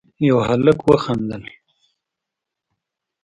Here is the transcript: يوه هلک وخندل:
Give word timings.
يوه 0.27 0.41
هلک 0.49 0.79
وخندل: 0.89 1.43